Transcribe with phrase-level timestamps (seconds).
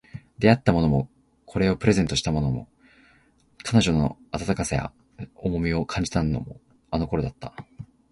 [0.39, 1.07] 出会ったのも、
[1.45, 2.67] これをプレゼントしたのも、
[3.63, 4.91] 彼女の温かさや
[5.35, 7.53] 重みを感じたのも、あの頃だった